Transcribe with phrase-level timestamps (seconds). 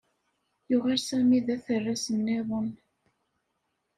[0.69, 2.69] Yuɣal Sami d aterras niḍen.